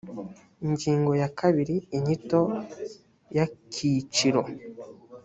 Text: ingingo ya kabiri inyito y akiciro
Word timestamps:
ingingo 0.65 1.11
ya 1.21 1.29
kabiri 1.39 1.75
inyito 1.95 2.41
y 3.35 3.39
akiciro 3.45 4.41